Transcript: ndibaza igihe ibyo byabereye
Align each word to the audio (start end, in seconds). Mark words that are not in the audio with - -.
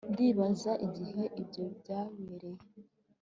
ndibaza 0.11 0.71
igihe 0.87 1.23
ibyo 1.41 1.63
byabereye 1.77 2.61